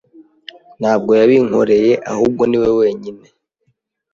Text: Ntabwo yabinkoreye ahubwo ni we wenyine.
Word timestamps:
Ntabwo 0.79 1.11
yabinkoreye 1.19 1.93
ahubwo 2.11 2.43
ni 2.49 2.57
we 2.61 2.69
wenyine. 2.79 3.25